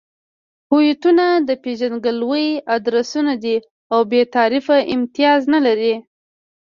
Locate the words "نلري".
5.53-5.93